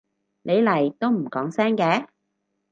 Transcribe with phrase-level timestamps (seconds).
[0.41, 2.07] 你嚟都唔講聲嘅？